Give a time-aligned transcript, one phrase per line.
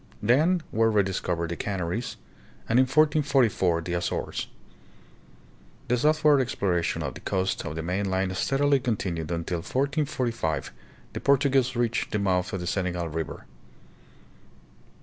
[0.23, 2.17] Then were rediscovered the Canaries
[2.67, 4.47] and in 1444 the Azores.
[5.89, 10.73] The southward exploration of the coast of the mainland steadily continued until in 1445
[11.13, 13.45] the Portuguese reached the mouth of the Senegal River.